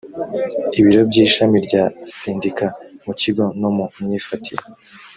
[0.79, 1.83] ibiro by ishami rya
[2.15, 2.67] sendika
[3.05, 4.63] mu kigo no mu myifatire